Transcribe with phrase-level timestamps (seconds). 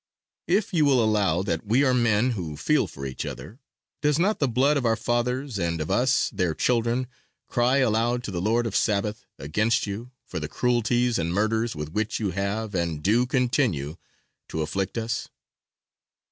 [0.47, 3.59] If you will allow that we are men, who feel for each other,
[4.01, 7.05] does not the blood of our fathers and of us, their children,
[7.45, 11.91] cry aloud to the Lord of Sabaoth against you for the cruelties and murders with
[11.91, 13.97] which you have and do continue
[14.47, 15.29] to afflict us?"